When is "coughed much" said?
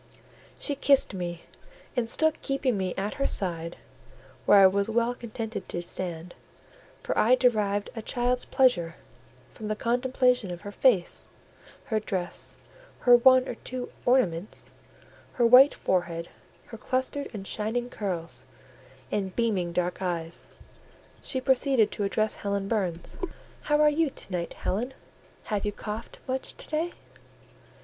25.71-26.57